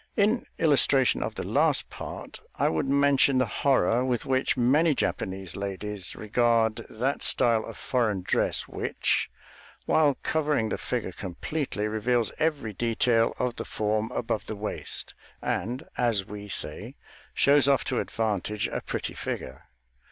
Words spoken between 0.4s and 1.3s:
illustration